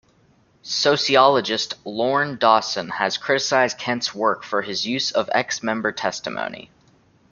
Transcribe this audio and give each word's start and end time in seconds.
Sociologist 0.63 1.75
Lorne 1.85 2.35
Dawson 2.37 2.89
has 2.89 3.17
criticized 3.19 3.77
Kent's 3.77 4.15
work 4.15 4.43
for 4.43 4.63
his 4.63 4.83
use 4.83 5.11
of 5.11 5.29
ex-member 5.31 5.91
testimony. 5.91 6.71